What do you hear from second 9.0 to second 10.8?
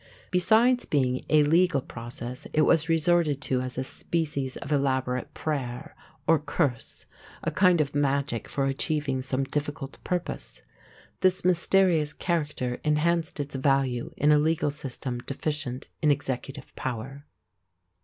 some difficult purpose.